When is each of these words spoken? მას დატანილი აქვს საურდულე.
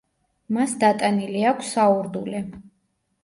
მას 0.55 0.71
დატანილი 0.83 1.45
აქვს 1.51 1.69
საურდულე. 1.77 2.41